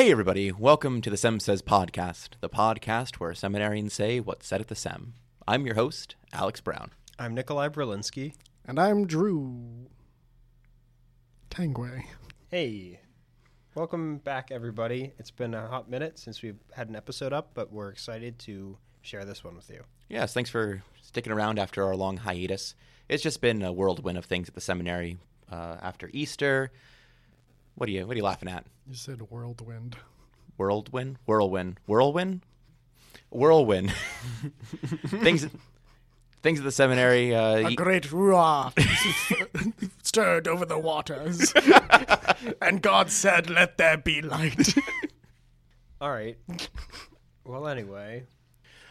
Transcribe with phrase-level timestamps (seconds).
[0.00, 4.62] Hey, everybody, welcome to the Sem Says podcast, the podcast where seminarians say what's said
[4.62, 5.12] at the Sem.
[5.46, 6.92] I'm your host, Alex Brown.
[7.18, 8.32] I'm Nikolai Berlinski.
[8.64, 9.90] And I'm Drew
[11.50, 12.04] Tangway.
[12.48, 13.00] Hey,
[13.74, 15.12] welcome back, everybody.
[15.18, 18.78] It's been a hot minute since we've had an episode up, but we're excited to
[19.02, 19.84] share this one with you.
[20.08, 22.74] Yes, thanks for sticking around after our long hiatus.
[23.10, 25.18] It's just been a whirlwind of things at the seminary
[25.52, 26.72] uh, after Easter.
[27.80, 28.66] What are you What are you laughing at?
[28.86, 29.96] You said whirlwind.
[30.58, 32.42] Whirlwind, whirlwind, whirlwind,
[33.30, 33.94] whirlwind.
[35.06, 35.46] things,
[36.42, 37.34] things at the seminary.
[37.34, 38.70] Uh, A great roar
[40.02, 41.54] stirred over the waters.
[42.60, 44.74] and God said, Let there be light.
[46.02, 46.36] All right.
[47.46, 48.26] well, anyway,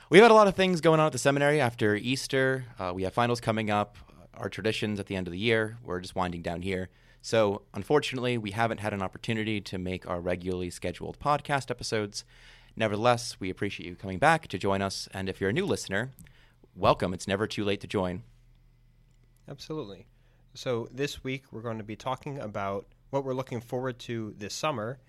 [0.10, 2.66] We've had a lot of things going on at the seminary after Easter.
[2.80, 3.98] Uh, we have finals coming up,
[4.34, 5.78] our traditions at the end of the year.
[5.84, 6.90] We're just winding down here.
[7.22, 12.24] So, unfortunately, we haven't had an opportunity to make our regularly scheduled podcast episodes.
[12.76, 15.10] Nevertheless, we appreciate you coming back to join us.
[15.14, 16.12] And if you're a new listener,
[16.76, 17.14] welcome.
[17.14, 18.24] It's never too late to join.
[19.50, 20.06] absolutely.
[20.54, 24.54] So, this week we're going to be talking about what we're looking forward to this
[24.54, 25.00] summer.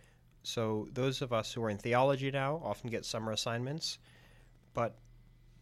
[0.43, 3.99] So, those of us who are in theology now often get summer assignments,
[4.75, 4.97] but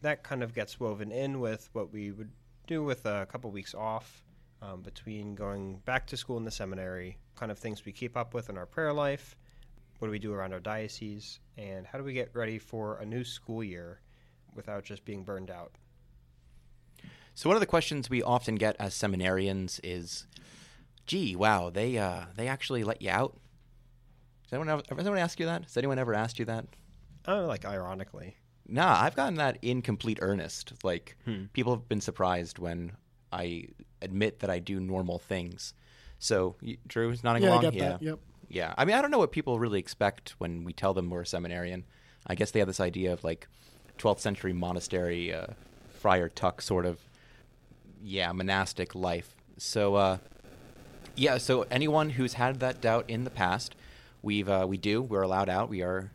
[0.00, 2.30] that kind of gets woven in with what we would
[2.66, 4.22] do with a couple weeks off
[4.62, 8.34] um, between going back to school in the seminary, kind of things we keep up
[8.34, 9.36] with in our prayer life,
[9.98, 13.04] what do we do around our diocese, and how do we get ready for a
[13.04, 14.00] new school year
[14.54, 15.72] without just being burned out.
[17.34, 20.26] So, one of the questions we often get as seminarians is,
[21.06, 23.36] "Gee, wow, they uh, they actually let you out."
[24.44, 25.64] Does anyone, ever, has anyone ask you that?
[25.64, 26.66] Has anyone ever asked you that?
[27.26, 28.36] Oh, like ironically.
[28.66, 30.72] Nah, I've gotten that in complete earnest.
[30.82, 31.16] Like,
[31.52, 32.92] people have been surprised when
[33.32, 33.69] I
[34.00, 35.75] admit that I do normal things.
[36.19, 37.62] So, Drew is nodding yeah, I along.
[37.62, 38.03] got yeah, that.
[38.03, 38.19] Yep.
[38.48, 38.75] yeah.
[38.76, 41.26] I mean, I don't know what people really expect when we tell them we're a
[41.26, 41.84] seminarian.
[42.26, 43.47] I guess they have this idea of like
[43.98, 45.47] 12th century monastery, uh,
[45.88, 46.98] friar tuck sort of,
[48.03, 49.34] yeah, monastic life.
[49.58, 50.19] So, uh,
[51.14, 51.38] yeah.
[51.38, 53.74] So anyone who's had that doubt in the past,
[54.22, 55.03] we've uh, we do.
[55.03, 55.69] We're allowed out.
[55.69, 56.12] We are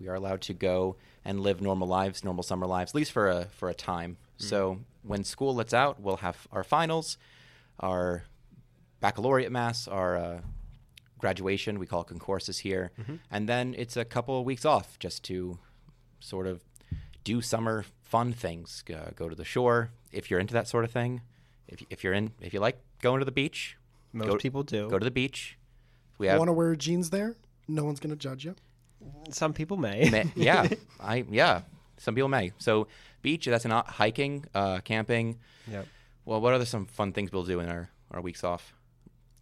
[0.00, 3.28] we are allowed to go and live normal lives, normal summer lives, at least for
[3.28, 4.16] a for a time.
[4.36, 7.18] So when school lets out, we'll have our finals,
[7.80, 8.24] our
[9.00, 10.40] baccalaureate mass, our uh,
[11.18, 11.78] graduation.
[11.78, 12.90] We call it concourses here,
[13.30, 15.58] and then it's a couple of weeks off just to
[16.20, 16.62] sort of
[17.22, 18.82] do summer fun things.
[18.92, 21.20] Uh, go to the shore if you're into that sort of thing.
[21.68, 23.76] If if you're in, if you like going to the beach,
[24.12, 24.88] Most Go- people do.
[24.88, 25.58] go to the beach.
[26.18, 27.36] We have Want to wear jeans there?
[27.66, 28.54] No one's going to judge you.
[29.30, 30.08] Some people may.
[30.10, 30.68] May- yeah,
[31.00, 31.62] I yeah.
[31.98, 32.52] Some people may.
[32.58, 32.86] So
[33.24, 33.46] beach.
[33.46, 35.40] That's not hiking, uh, camping.
[35.68, 35.88] Yep.
[36.24, 38.72] Well, what are some fun things we'll do in our, our weeks off?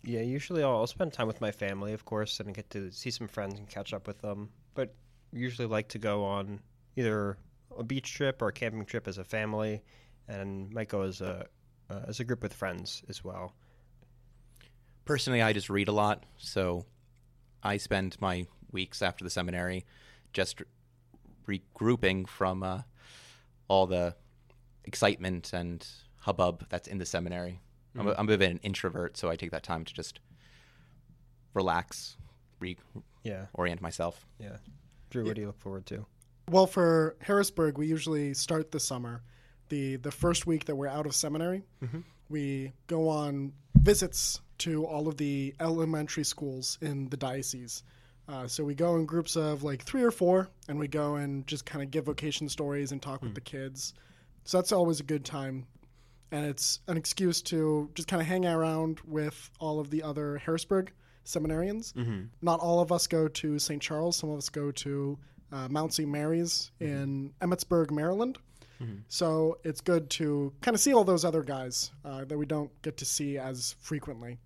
[0.05, 3.11] Yeah, usually I'll, I'll spend time with my family, of course, and get to see
[3.11, 4.49] some friends and catch up with them.
[4.75, 4.95] But
[5.33, 6.61] usually like to go on
[6.97, 7.37] either
[7.77, 9.83] a beach trip or a camping trip as a family,
[10.29, 11.47] and might go as a
[11.91, 13.55] uh, as a group with friends as well.
[15.05, 16.87] Personally, I just read a lot, so
[17.63, 19.85] I spend my weeks after the seminary
[20.33, 20.63] just
[21.47, 22.83] regrouping from uh,
[23.69, 24.15] all the
[24.85, 25.87] excitement and
[26.17, 27.61] hubbub that's in the seminary.
[27.95, 28.21] I'm, a, mm-hmm.
[28.21, 30.21] I'm a bit of an introvert, so I take that time to just
[31.55, 32.17] relax,
[32.61, 32.77] reorient
[33.25, 33.47] Yeah,
[33.81, 34.27] myself.
[34.39, 34.57] yeah.
[35.11, 36.07] Drew, what do you look forward to?
[36.51, 39.23] Well, for Harrisburg, we usually start the summer.
[39.69, 42.01] The, the first week that we're out of seminary, mm-hmm.
[42.29, 47.83] we go on visits to all of the elementary schools in the diocese.
[48.29, 51.47] Uh, so we go in groups of like three or four, and we go and
[51.47, 53.95] just kind of give vocation stories and talk with the kids.
[54.45, 55.67] So that's always a good time.
[56.31, 60.39] And it's an excuse to just kind of hang around with all of the other
[60.39, 60.93] Harrisburg
[61.27, 61.93] seminarians.
[62.41, 63.83] Not all of us go to St.
[63.83, 65.19] Charles, some of us go to
[65.53, 66.09] uh, Mount St.
[66.09, 68.39] Mary's in Emmitsburg, Maryland.
[69.09, 72.71] So it's good to kind of see all those other guys uh, that we don't
[72.83, 74.39] get to see as frequently.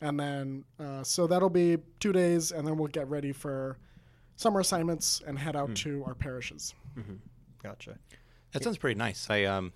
[0.00, 3.78] And then, uh, so that'll be two days, and then we'll get ready for
[4.36, 6.74] summer assignments and head out to our parishes.
[7.62, 7.98] Gotcha.
[8.52, 9.26] That sounds pretty nice.
[9.28, 9.72] I um,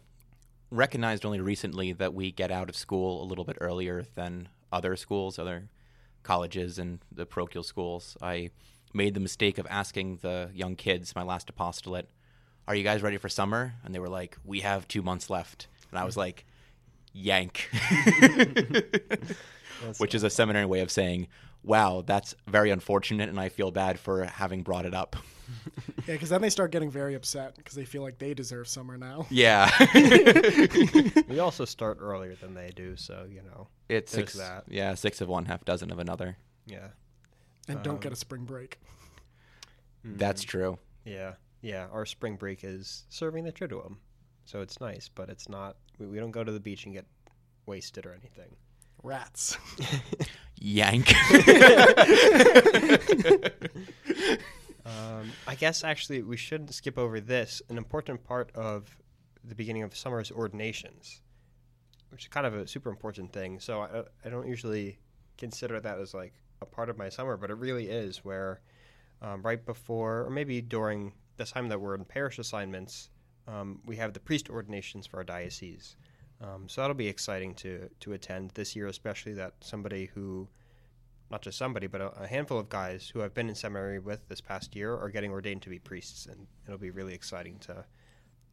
[0.71, 4.97] recognized only recently that we get out of school a little bit earlier than other
[4.97, 5.69] schools, other
[6.23, 8.17] colleges, and the parochial schools.
[8.23, 8.51] I
[8.95, 12.09] made the mistake of asking the young kids, my last apostolate,
[12.69, 15.67] "Are you guys ready for summer?" And they were like, "We have two months left,"
[15.91, 16.47] and I was like,
[17.13, 17.69] "Yank,"
[19.99, 21.29] which is a seminary way of saying,
[21.63, 25.17] "Wow, that's very unfortunate," and I feel bad for having brought it up.
[26.07, 28.97] Yeah, because then they start getting very upset because they feel like they deserve summer
[28.97, 29.27] now.
[29.31, 29.71] Yeah.
[31.29, 33.69] We also start earlier than they do, so you know.
[33.89, 34.35] It's six.
[34.35, 34.65] that.
[34.69, 36.37] Yeah, six of one, half dozen of another.
[36.67, 36.89] Yeah.
[37.69, 38.81] And don't get a um, spring break.
[40.05, 40.17] Mm-hmm.
[40.17, 40.79] That's true.
[41.05, 41.87] Yeah, yeah.
[41.93, 43.97] Our spring break is serving the Triduum,
[44.45, 45.77] so it's nice, but it's not.
[45.99, 47.07] We, we don't go to the beach and get
[47.67, 48.57] wasted or anything.
[49.03, 49.57] Rats.
[50.59, 51.13] Yank.
[54.85, 57.63] Um, I guess actually we shouldn't skip over this.
[57.69, 58.97] An important part of
[59.45, 61.21] the beginning of summer is ordinations,
[62.11, 63.61] which is kind of a super important thing.
[63.61, 64.99] So I, I don't usually
[65.39, 68.25] consider that as like a part of my summer, but it really is.
[68.25, 68.61] Where
[69.21, 73.11] um, right before, or maybe during the time that we're in parish assignments,
[73.47, 75.97] um, we have the priest ordinations for our diocese.
[76.43, 80.49] Um, so that'll be exciting to to attend this year, especially that somebody who
[81.31, 84.29] not just somebody, but a, a, handful of guys who I've been in seminary with
[84.29, 87.85] this past year are getting ordained to be priests, and it'll be really exciting to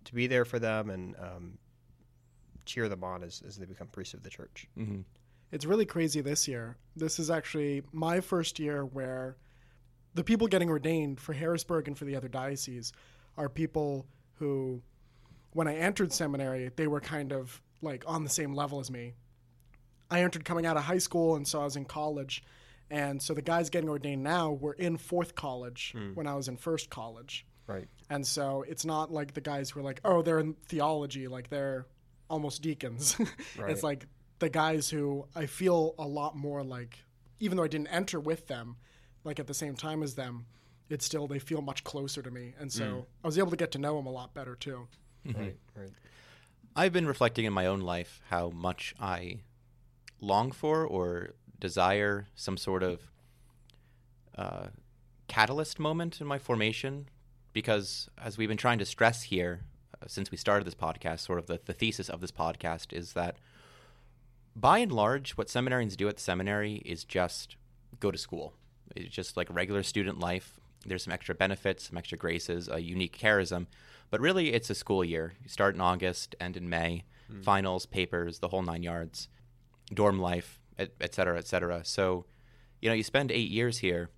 [0.06, 1.58] to be there for them and um,
[2.66, 4.68] cheer them on as, as they become priests of the church.
[4.78, 5.02] Mm-hmm.
[5.52, 6.78] It's really crazy this year.
[6.96, 9.36] This is actually my first year where
[10.14, 12.94] the people getting ordained for Harrisburg and for the other dioceses
[13.38, 14.82] are people who,
[15.52, 19.14] when I entered seminary, they were kind of like on the same level as me.
[20.12, 22.44] I entered coming out of high school, and so I was in college
[22.92, 26.16] and so the guys getting ordained now were in fourth college mm.
[26.16, 27.46] when I was in first college.
[27.68, 27.88] Right.
[28.10, 31.50] And so it's not like the guys who are like, oh, they're in theology, like
[31.50, 31.86] they're
[32.30, 33.16] almost deacons.
[33.58, 33.70] right.
[33.70, 34.08] It's like
[34.40, 36.98] the guys who I feel a lot more like,
[37.40, 38.78] even though I didn't enter with them,
[39.24, 40.46] like at the same time as them,
[40.90, 42.56] it's still, they feel much closer to me.
[42.60, 43.06] And so mm.
[43.24, 44.88] I was able to get to know them a lot better too.
[45.28, 45.40] Mm-hmm.
[45.40, 45.92] Right, right.
[46.80, 49.40] I've been reflecting in my own life how much I
[50.22, 53.02] long for or desire some sort of
[54.38, 54.68] uh,
[55.28, 57.10] catalyst moment in my formation
[57.52, 59.66] because as we've been trying to stress here
[60.02, 63.12] uh, since we started this podcast sort of the, the thesis of this podcast is
[63.12, 63.36] that
[64.56, 67.58] by and large what seminarians do at the seminary is just
[68.00, 68.54] go to school.
[68.96, 70.58] It's just like regular student life.
[70.86, 73.68] There's some extra benefits some extra graces a unique charism
[74.10, 77.44] but really it's a school year you start in august end in may mm.
[77.44, 79.28] finals papers the whole nine yards
[79.94, 81.84] dorm life et, et cetera, et cetera.
[81.84, 82.26] So,
[82.82, 84.10] you know, you spend eight years here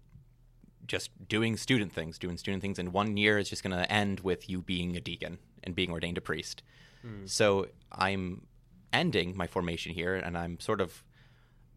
[0.87, 4.21] just doing student things, doing student things, and one year is just going to end
[4.21, 6.63] with you being a deacon and being ordained a priest.
[7.05, 7.27] Mm.
[7.29, 8.45] So I'm
[8.93, 11.03] ending my formation here, and I'm sort of,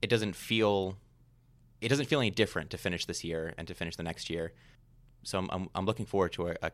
[0.02, 0.98] it doesn't feel,
[1.80, 4.52] it doesn't feel any different to finish this year and to finish the next year.
[5.22, 6.70] So I'm, I'm, looking forward to a, a,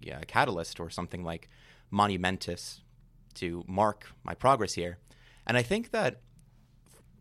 [0.00, 1.48] yeah, a catalyst or something like
[1.90, 2.80] monumentous
[3.34, 4.98] to mark my progress here.
[5.46, 6.20] And I think that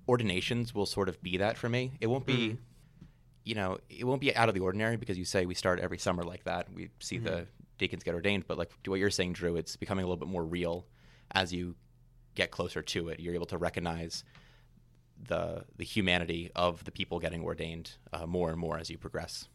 [0.07, 1.91] ordinations will sort of be that for me.
[2.01, 2.55] It won't be, mm-hmm.
[3.43, 5.97] you know, it won't be out of the ordinary because you say we start every
[5.97, 6.67] summer like that.
[6.73, 7.25] We see mm-hmm.
[7.25, 7.47] the
[7.77, 10.27] deacons get ordained, but like to what you're saying, Drew, it's becoming a little bit
[10.27, 10.85] more real
[11.31, 11.75] as you
[12.35, 13.19] get closer to it.
[13.19, 14.23] You're able to recognize
[15.27, 19.47] the the humanity of the people getting ordained uh, more and more as you progress.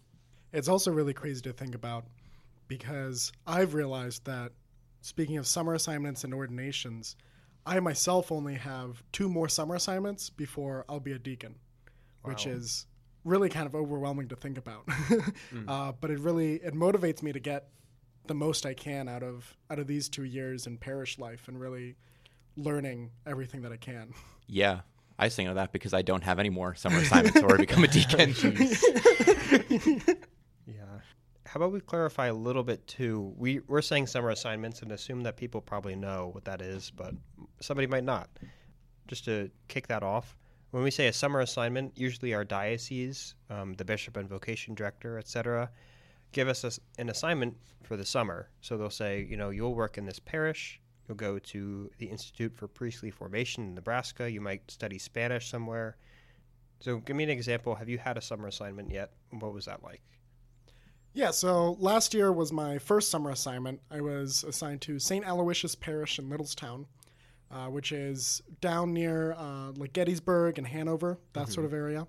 [0.53, 2.05] It's also really crazy to think about
[2.69, 4.53] because I've realized that
[5.01, 7.17] speaking of summer assignments and ordinations,
[7.67, 11.57] I myself only have two more summer assignments before I'll be a deacon,
[12.23, 12.31] wow.
[12.31, 12.87] which is
[13.25, 14.87] really kind of overwhelming to think about.
[14.87, 15.69] mm.
[15.69, 17.69] uh, but it really it motivates me to get
[18.27, 21.61] the most I can out of out of these two years in parish life and
[21.61, 21.97] really
[22.57, 24.13] learning everything that I can.
[24.47, 24.81] Yeah,
[25.19, 27.89] I sing of that because I don't have any more summer assignments or become a
[27.89, 28.35] deacon.
[31.47, 33.35] how about we clarify a little bit too?
[33.37, 37.15] We we're saying summer assignments and assume that people probably know what that is, but
[37.61, 38.29] somebody might not.
[39.07, 40.37] Just to kick that off,
[40.71, 45.19] when we say a summer assignment, usually our diocese, um, the bishop and vocation director,
[45.19, 45.71] etc.,
[46.33, 48.49] give us a, an assignment for the summer.
[48.61, 50.81] So they'll say, you know, you'll work in this parish.
[51.07, 54.31] You'll go to the Institute for Priestly Formation in Nebraska.
[54.31, 55.97] You might study Spanish somewhere.
[56.81, 57.75] So, give me an example.
[57.75, 59.13] Have you had a summer assignment yet?
[59.31, 60.03] What was that like?
[61.15, 63.81] Yeah, so last year was my first summer assignment.
[63.89, 65.25] I was assigned to St.
[65.25, 66.87] Aloysius Parish in Littlestown,
[67.53, 71.53] uh, which is down near uh, like Gettysburg and Hanover, that mm-hmm.
[71.53, 72.09] sort of area.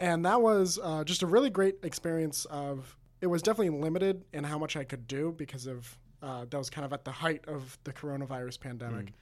[0.00, 2.46] And that was uh, just a really great experience.
[2.46, 6.58] Of it was definitely limited in how much I could do because of uh, that
[6.58, 9.06] was kind of at the height of the coronavirus pandemic.
[9.06, 9.12] Mm.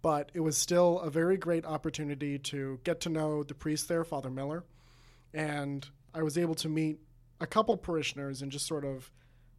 [0.00, 4.04] But it was still a very great opportunity to get to know the priest there,
[4.04, 4.62] Father Miller,
[5.34, 7.00] and I was able to meet
[7.42, 9.10] a couple parishioners and just sort of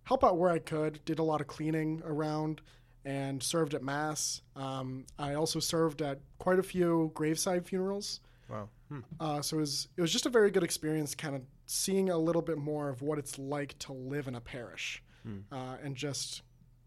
[0.03, 1.03] help out where I could.
[1.05, 2.61] Did a lot of cleaning around
[3.05, 4.41] and served at mass.
[4.55, 8.21] Um, I also served at quite a few graveside funerals.
[8.49, 8.69] Wow.
[8.89, 8.99] Hmm.
[9.19, 12.17] Uh, so it was it was just a very good experience, kind of seeing a
[12.17, 15.39] little bit more of what it's like to live in a parish, hmm.
[15.51, 16.41] uh, and just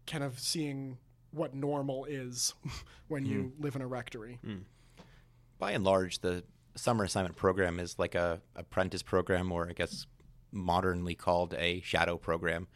[0.05, 0.97] kind of seeing
[1.31, 2.53] what normal is
[3.07, 3.31] when hmm.
[3.31, 4.39] you live in a rectory.
[4.43, 4.59] Hmm.
[5.59, 6.43] By and large, the
[6.75, 10.05] summer assignment program is like a apprentice program, or I guess
[10.51, 12.67] modernly called a shadow program,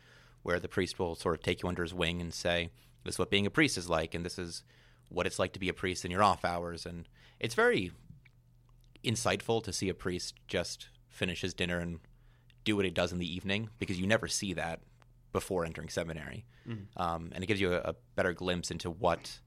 [0.44, 2.70] where the priest will sort of take you under his wing and say,
[3.04, 4.63] "This is what being a priest is like, and this is
[5.10, 7.08] what it's like to be a priest in your off hours." And
[7.40, 7.92] it's very
[9.04, 12.00] insightful to see a priest just finish his dinner and
[12.63, 14.82] do what he does in the evening because you never see that
[15.34, 16.46] before entering seminary,
[16.98, 19.40] um, and it gives you a, a better glimpse into what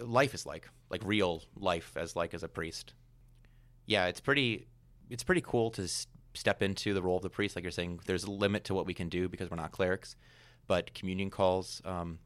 [0.00, 2.94] life is like, like real life as like as a priest.
[3.86, 4.66] Yeah, it's pretty,
[5.10, 5.86] it's pretty cool to
[6.34, 7.56] step into the role of the priest.
[7.56, 10.16] Like you're saying, there's a limit to what we can do because we're not clerics,
[10.66, 12.18] but communion calls, um,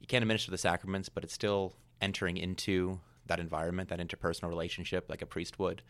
[0.00, 5.08] you can't administer the sacraments, but it's still entering into that environment, that interpersonal relationship,
[5.08, 5.82] like a priest would.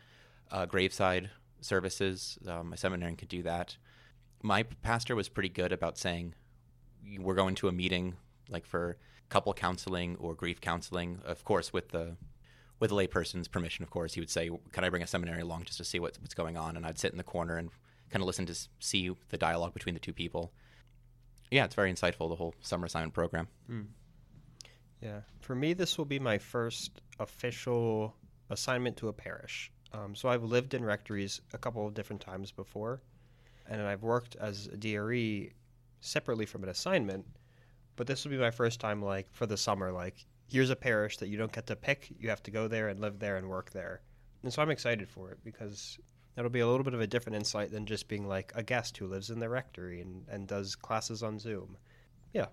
[0.51, 1.29] Uh, graveside
[1.61, 3.77] services, um, a seminarian could do that.
[4.43, 6.35] My pastor was pretty good about saying,
[7.19, 8.15] we're going to a meeting
[8.49, 8.97] like for
[9.29, 12.15] couple counseling or grief counseling of course with the
[12.83, 15.63] with a layperson's permission of course he would say can i bring a seminary along
[15.63, 17.69] just to see what's, what's going on and i'd sit in the corner and
[18.09, 20.51] kind of listen to see the dialogue between the two people
[21.49, 23.47] yeah it's very insightful the whole summer assignment program
[25.01, 25.21] Yeah.
[25.41, 28.15] For me, this will be my first official
[28.49, 29.69] assignment to a parish.
[29.91, 33.01] Um, so I've lived in rectories a couple of different times before,
[33.69, 35.51] and I've worked as a DRE
[35.99, 37.25] separately from an assignment.
[37.97, 39.91] But this will be my first time, like for the summer.
[39.91, 42.87] Like, here's a parish that you don't get to pick; you have to go there
[42.89, 44.01] and live there and work there.
[44.43, 45.97] And so I'm excited for it because
[46.35, 48.97] that'll be a little bit of a different insight than just being like a guest
[48.97, 51.77] who lives in the rectory and, and does classes on Zoom.
[52.33, 52.47] Yeah.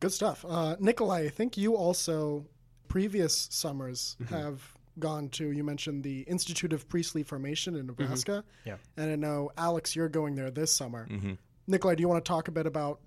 [0.00, 0.44] Good stuff.
[0.48, 2.46] Uh, Nikolai, I think you also,
[2.86, 4.34] previous summers, Mm-hmm.
[4.34, 4.62] have
[4.98, 8.44] gone to, you mentioned the Institute of Priestly Formation in Nebraska.
[8.62, 8.68] Mm-hmm.
[8.68, 8.76] Yeah.
[8.96, 11.06] And I know, Alex, you're going there this summer.
[11.10, 11.32] mm-hmm.
[11.66, 13.00] Nikolai, do you want to talk a bit about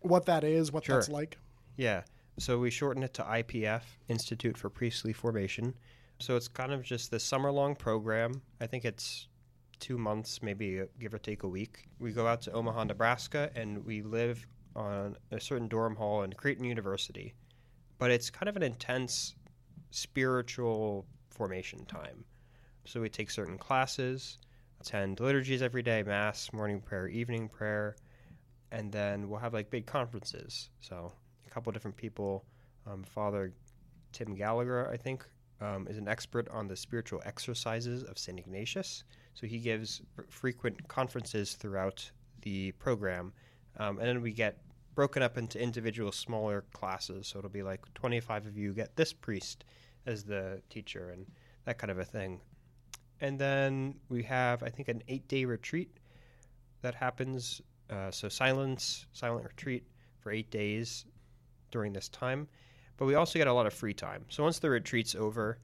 [0.00, 0.96] what that is, what Sure.
[0.96, 1.38] that's like?
[1.76, 2.02] Yeah.
[2.38, 5.74] So we shorten it to IPF, Institute for Priestly Formation.
[6.18, 8.42] So it's kind of just this summer long program.
[8.60, 9.28] I think it's
[9.78, 11.88] two months, maybe uh, give or take a week.
[11.98, 16.32] We go out to Omaha, Nebraska, and we live on a certain dorm hall in
[16.34, 17.34] Creighton University.
[17.98, 19.34] But it's kind of an intense
[19.90, 22.22] spiritual formation time.
[22.84, 24.38] So we take certain classes,
[24.80, 27.96] attend liturgies every day, Mass, morning prayer, evening prayer,
[28.72, 30.68] and then we'll have like big conferences.
[30.80, 31.12] So
[31.56, 32.44] couple different people.
[32.86, 33.50] Um, Father
[34.12, 35.24] Tim Gallagher, I think,
[35.62, 38.38] um, is an expert on the spiritual exercises of St.
[38.38, 39.04] Ignatius.
[39.32, 42.10] So he gives frequent conferences throughout
[42.42, 43.32] the program.
[43.78, 44.58] Um, and then we get
[44.94, 47.26] broken up into individual smaller classes.
[47.28, 49.64] So it'll be like 25 of you get this priest
[50.04, 51.26] as the teacher and
[51.64, 52.38] that kind of a thing.
[53.22, 55.90] And then we have, I think, an eight day retreat
[56.82, 57.62] that happens.
[57.88, 59.84] Uh, so silence, silent retreat
[60.20, 61.06] for eight days
[61.76, 62.48] during this time.
[62.96, 64.24] But we also get a lot of free time.
[64.30, 65.58] So once the retreat's over,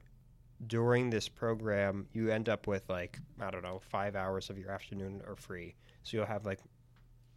[0.67, 4.69] during this program, you end up with like, I don't know, five hours of your
[4.69, 5.73] afternoon are free.
[6.03, 6.59] So you'll have like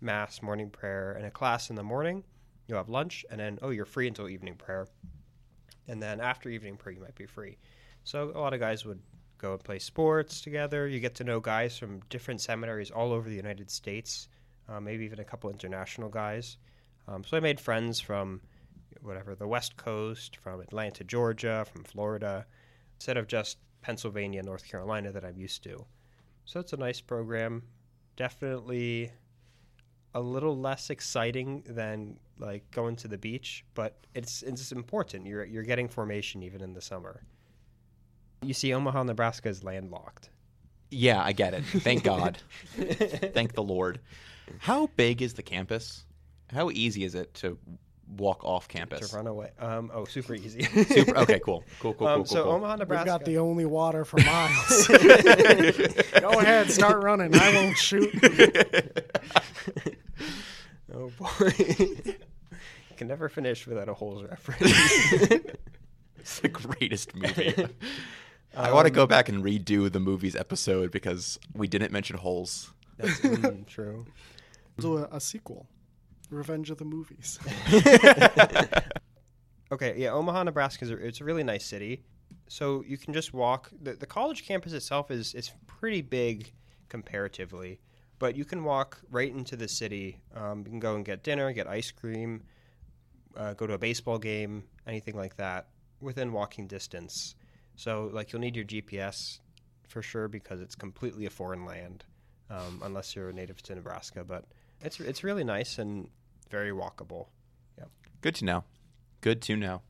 [0.02, 2.22] mass, morning prayer, and a class in the morning.
[2.68, 4.88] You'll have lunch, and then, oh, you're free until evening prayer.
[5.88, 7.56] And then after evening prayer, you might be free.
[8.04, 9.00] So a lot of guys would
[9.38, 10.86] go and play sports together.
[10.86, 14.28] You get to know guys from different seminaries all over the United States,
[14.68, 16.58] uh, maybe even a couple international guys.
[17.08, 18.42] Um, so I made friends from
[19.06, 22.46] whatever the West Coast, from Atlanta, Georgia, from Florida,
[22.96, 25.86] instead of just Pennsylvania, North Carolina that I'm used to.
[26.44, 27.62] So it's a nice program.
[28.16, 29.12] Definitely
[30.14, 35.26] a little less exciting than like going to the beach, but it's it's important.
[35.26, 37.22] You're you're getting formation even in the summer.
[38.42, 40.30] You see, Omaha, Nebraska is landlocked.
[40.90, 42.38] yeah i get it thank god
[43.34, 44.00] thank the lord
[44.58, 46.04] how big is the campus
[46.52, 47.58] how easy is it to
[48.16, 49.50] walk off campus to run away.
[49.58, 50.62] Um, oh, super easy.
[50.62, 52.52] Super, okay cool cool cool cool, Um, cool, so cool.
[52.52, 54.86] Omaha, We've got the only water for miles.
[56.20, 57.34] Go ahead, start running.
[57.34, 58.10] I won't shoot.
[60.94, 62.14] oh boy, you
[62.96, 64.72] can never finish without a holes reference.
[66.18, 67.54] It's the greatest movie.
[68.56, 72.16] I want to Um, go back and redo the movie's episode because we didn't mention
[72.16, 72.72] holes.
[72.96, 74.06] That's mm, true.
[74.78, 75.66] Do a, a sequel,
[76.30, 77.38] Revenge of the Movies.
[79.72, 82.02] Okay, yeah, Omaha, Nebraska is a, it's a really nice city.
[82.48, 83.70] So you can just walk.
[83.82, 86.52] The, the college campus itself is is pretty big
[86.88, 87.80] comparatively,
[88.20, 90.20] but you can walk right into the city.
[90.36, 92.44] Um, you can go and get dinner, get ice cream,
[93.36, 95.66] uh, go to a baseball game, anything like that
[96.00, 97.34] within walking distance.
[97.74, 99.40] So like you'll need your GPS
[99.88, 102.04] for sure because it's completely a foreign land,
[102.50, 104.22] um, unless you're a native to Nebraska.
[104.22, 104.44] But
[104.86, 106.08] it's it's really nice and
[106.50, 107.26] very walkable.
[107.78, 107.84] Yeah.
[108.20, 108.64] Good to know.
[109.20, 109.82] Good to know.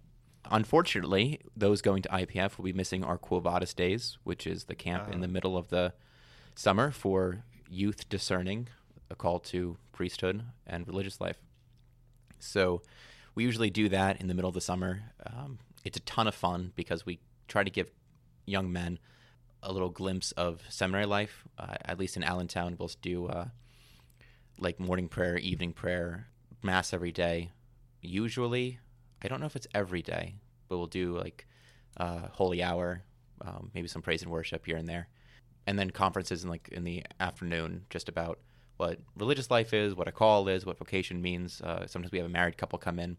[0.50, 4.75] Unfortunately, those going to IPF will be missing our Quo Vadis days, which is the
[4.76, 5.23] camp in Ah.
[5.23, 5.93] the middle of the
[6.55, 8.69] summer for youth discerning,
[9.11, 11.38] a call to priesthood and religious life.
[12.38, 12.83] So
[13.35, 15.03] we usually do that in the middle of the summer.
[15.26, 17.91] Um, it's a ton of fun because we try to give
[18.47, 18.99] young men
[19.62, 21.45] a little glimpse of seminary life.
[21.59, 23.47] Uh, at least in Allentown, we'll do uh,
[24.59, 26.29] like morning prayer, evening prayer,
[26.63, 27.53] mass every day.
[28.01, 28.79] Usually,
[29.23, 30.37] I don't know if it's every day,
[30.69, 31.47] but we'll do like
[31.97, 33.03] uh, holy hour,
[33.41, 35.09] um, maybe some praise and worship here and there,
[35.67, 38.39] and then conferences in like in the afternoon, just about
[38.77, 41.61] what religious life is, what a call is, what vocation means.
[41.63, 43.17] Uh, sometimes we have a married couple come in,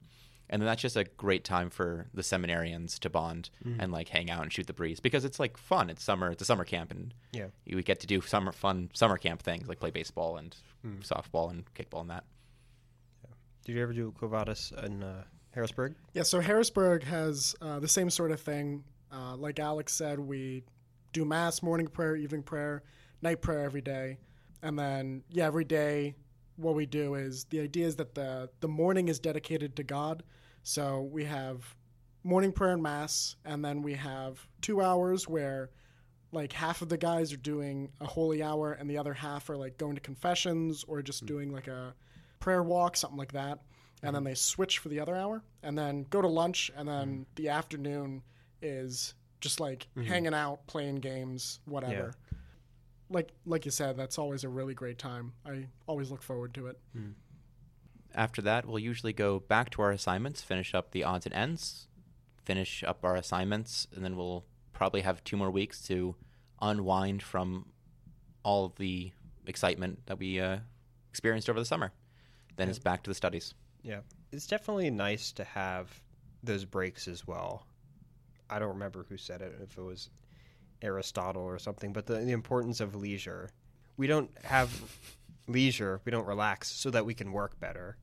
[0.50, 3.50] and then that's just a great time for the seminarians to bond
[3.80, 5.90] and like hang out and shoot the breeze because it's like fun.
[5.90, 6.32] It's summer.
[6.32, 7.48] It's a summer camp, and Yeah.
[7.66, 10.56] we get to do summer fun summer camp things like play baseball and
[11.02, 12.24] softball and kickball and that.
[13.66, 15.96] Did you ever do Quo Vadis in uh, Harrisburg?
[16.14, 18.84] Yeah, so Harrisburg has uh, the same sort of thing.
[19.12, 20.64] Uh, like Alex said, we
[21.14, 22.84] do mass, morning prayer, evening prayer,
[23.22, 24.18] night prayer every day,
[24.62, 26.16] and then yeah, every day
[26.56, 30.24] what we do is the idea is that the the morning is dedicated to God.
[30.68, 31.64] So we have
[32.26, 35.70] morning prayer and mass, and then we have two hours where
[36.34, 39.56] like half of the guys are doing a holy hour, and the other half are
[39.56, 41.26] like going to confessions or just hmm.
[41.26, 41.96] doing like a
[42.42, 43.60] prayer walk, something like that.
[44.04, 44.26] And then mm-hmm.
[44.26, 47.24] they switch for the other hour, and then go to lunch, and then mm-hmm.
[47.36, 48.22] the afternoon
[48.62, 50.06] is just like mm-hmm.
[50.06, 52.14] hanging out, playing games, whatever.
[53.10, 55.32] Like like you said, that's always a really great time.
[55.46, 56.78] I always look forward to it.
[56.92, 57.12] Hmm.
[58.18, 61.88] After that, we'll usually go back to our assignments, finish up the odds and ends,
[62.44, 64.44] finish up our assignments, and then we'll
[64.74, 66.16] probably have two more weeks to
[66.60, 67.68] unwind from
[68.42, 69.12] all the
[69.46, 70.58] excitement that we uh,
[71.12, 71.92] experienced over the summer.
[72.56, 73.54] Then it's back to the studies.
[73.84, 74.00] Yeah.
[74.32, 76.02] It's definitely nice to have
[76.44, 77.68] those breaks as well.
[78.50, 80.10] I don't remember who said it, if it was
[80.82, 83.52] Aristotle or something, but the, the importance of leisure.
[83.96, 84.72] We don't have
[85.48, 87.98] leisure, we don't relax so that we can work better,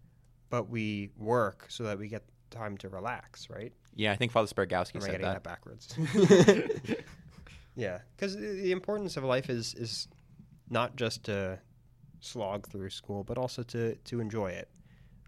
[0.51, 3.73] but we work so that we get time to relax, right?
[3.95, 5.43] Yeah, I think Father Spargowski said getting that.
[5.43, 5.97] that, backwards?
[7.77, 10.09] yeah, because the importance of life is is
[10.71, 11.59] not just to
[12.21, 14.69] slog through school, but also to to enjoy it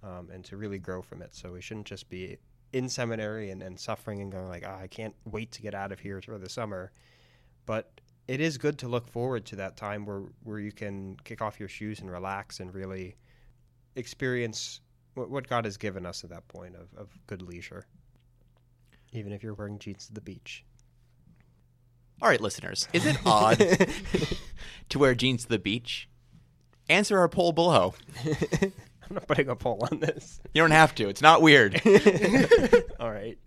[0.02, 1.34] um, and to really grow from it.
[1.34, 2.38] So we shouldn't just be
[2.72, 5.92] in seminary and, and suffering and going like, oh, I can't wait to get out
[5.92, 6.92] of here for the summer.
[7.64, 11.42] But it is good to look forward to that time where where you can kick
[11.42, 13.16] off your shoes and relax and really
[13.94, 14.80] experience
[15.16, 17.86] what, what God has given us at that point of, of good leisure
[19.12, 20.64] even if you're wearing jeans to the beach.
[22.22, 23.58] All right, listeners, is it odd
[24.88, 26.08] to wear jeans to the beach?
[26.88, 27.94] Answer our poll below.
[28.24, 30.40] I'm not putting a poll on this.
[30.52, 31.08] You don't have to.
[31.08, 31.80] It's not weird.
[33.00, 33.38] All right.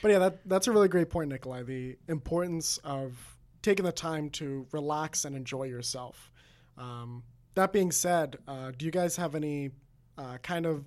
[0.00, 1.62] But yeah, that that's a really great point, Nikolai.
[1.62, 6.30] The importance of taking the time to relax and enjoy yourself.
[6.76, 7.22] Um,
[7.54, 9.70] that being said, uh, do you guys have any
[10.18, 10.84] uh, kind of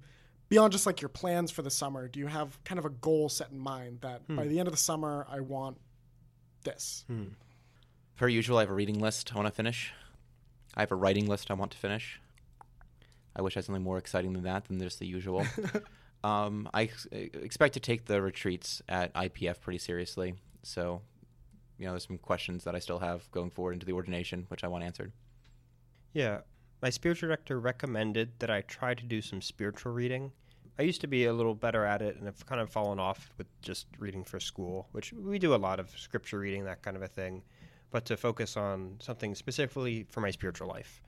[0.49, 2.07] beyond just like your plans for the summer?
[2.07, 4.73] Do you have kind of a goal set in mind that by the end of
[4.73, 5.77] the summer I want
[6.63, 7.05] this?
[8.17, 9.93] Per usual, I have a reading list I want to finish.
[10.75, 12.19] I have a writing list I want to finish.
[13.35, 15.45] I wish I had something more exciting than that than just the usual.
[16.23, 20.35] um, I ex- expect to take the retreats at IPF pretty seriously.
[20.63, 21.01] So,
[21.77, 24.63] you know, there's some questions that I still have going forward into the ordination, which
[24.63, 25.11] I want answered.
[26.13, 26.39] yeah.
[26.81, 30.31] My spiritual director recommended that I try to do some spiritual reading.
[30.77, 33.31] I used to be a little better at it and have kind of fallen off
[33.37, 36.97] with just reading for school, which we do a lot of scripture reading, that kind
[36.97, 37.43] of a thing,
[37.91, 41.01] but to focus on something specifically for my spiritual life.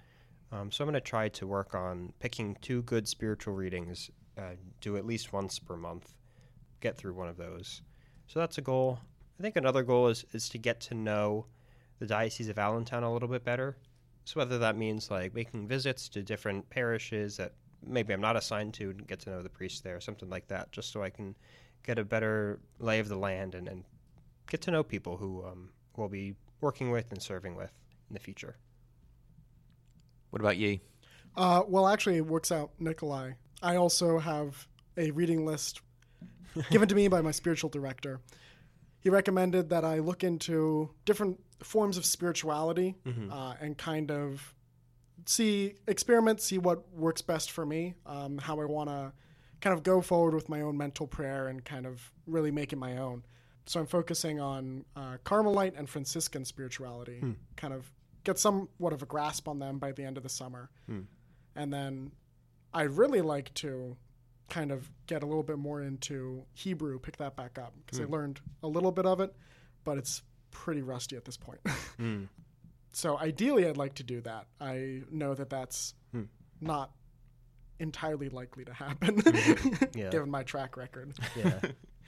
[0.53, 4.55] Um, so I'm going to try to work on picking two good spiritual readings, uh,
[4.79, 6.15] do at least once per month,
[6.79, 7.81] get through one of those.
[8.27, 8.99] So that's a goal.
[9.37, 11.45] I think another goal is, is to get to know
[11.99, 13.75] the Diocese of Allentown a little bit better.
[14.27, 18.73] So whether that means like making visits to different parishes that maybe I'm not assigned
[18.73, 21.09] to and get to know the priest there, or something like that, just so I
[21.09, 21.33] can
[21.85, 23.85] get a better lay of the land and, and
[24.49, 27.71] get to know people who um, we'll be working with and serving with
[28.09, 28.57] in the future.
[30.31, 30.81] What about ye?
[31.37, 33.31] Uh, well, actually, it works out, Nikolai.
[33.63, 35.79] I also have a reading list
[36.69, 38.19] given to me by my spiritual director.
[38.99, 42.95] He recommended that I look into different forms of spirituality
[43.31, 44.53] uh, and kind of
[45.25, 49.11] see, experiment, see what works best for me, um, how I want to
[49.61, 52.77] kind of go forward with my own mental prayer and kind of really make it
[52.77, 53.23] my own.
[53.65, 57.21] So I'm focusing on uh, Carmelite and Franciscan spirituality,
[57.57, 57.91] kind of
[58.23, 60.69] get somewhat of a grasp on them by the end of the summer.
[61.55, 62.11] And then
[62.73, 63.97] I'd really like to
[64.49, 68.03] kind of get a little bit more into Hebrew, pick that back up because I
[68.11, 69.33] learned a little bit of it,
[69.83, 71.59] but it's pretty rusty at this point.
[72.93, 74.47] so ideally, I'd like to do that.
[74.59, 76.23] I know that that's Hmm.
[76.61, 76.91] not
[77.79, 79.21] entirely likely to happen,
[79.95, 80.09] Yeah.
[80.11, 81.13] given my track record.
[81.35, 81.59] Yeah.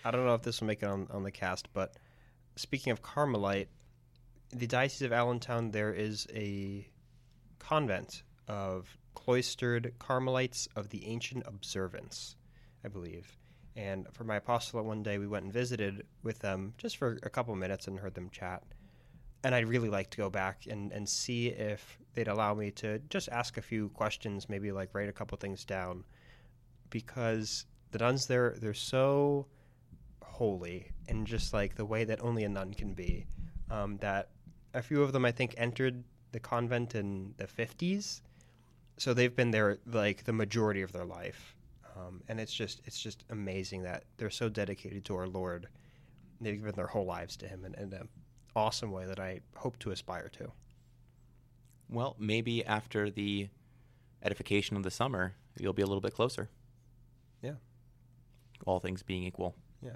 [0.04, 1.96] I don't know if this will make it on, on the cast, but
[2.56, 3.68] speaking of Carmelite,
[4.52, 6.88] the Diocese of Allentown, there is a
[7.60, 12.36] convent of cloistered Carmelites of the Ancient Observance,
[12.84, 13.38] I believe.
[13.80, 17.30] And for my apostolate one day, we went and visited with them just for a
[17.30, 18.62] couple minutes and heard them chat.
[19.42, 23.00] And I'd really like to go back and, and see if they'd allow me to
[23.10, 26.04] just ask a few questions, maybe like write a couple things down.
[26.90, 29.48] Because the nuns there, they're so
[30.22, 33.28] holy and just like the way that only a nun can be.
[33.72, 34.28] Um, that
[34.74, 38.20] a few of them, I think, entered the convent in the 50s.
[38.98, 41.56] So they've been there like the majority of their life.
[41.96, 45.68] Um, and it's just it's just amazing that they're so dedicated to our Lord.
[46.42, 48.08] They've given their whole lives to Him in, in an
[48.56, 50.52] awesome way that I hope to aspire to.
[51.90, 53.50] Well, maybe after the
[54.22, 56.50] edification of the summer, you'll be a little bit closer.
[57.42, 57.56] Yeah.
[58.66, 59.56] All things being equal.
[59.82, 59.96] Yeah.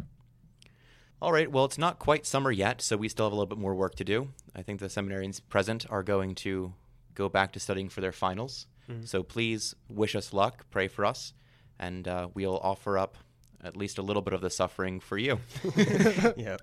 [1.21, 1.49] All right.
[1.49, 3.95] Well, it's not quite summer yet, so we still have a little bit more work
[3.95, 4.29] to do.
[4.55, 6.73] I think the seminarians present are going to
[7.13, 8.67] go back to studying for their finals.
[8.89, 9.07] Mhm.
[9.07, 11.33] So please wish us luck, pray for us,
[11.79, 13.17] and uh, we'll offer up
[13.63, 15.39] at least a little bit of the suffering for you.
[15.75, 16.57] yeah.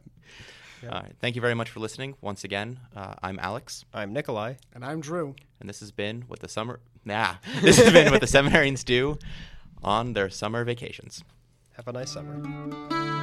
[0.82, 0.88] Yeah.
[0.88, 1.14] All right.
[1.20, 2.14] Thank you very much for listening.
[2.20, 4.54] Once again, uh, I'm Alex, I'm Nikolai.
[4.74, 5.34] And I'm Drew.
[5.60, 6.80] and this has been what the summer.
[7.04, 9.18] Nah, this has been what the seminarians do
[9.82, 11.22] on their summer vacations.
[11.76, 13.18] Have a nice summer.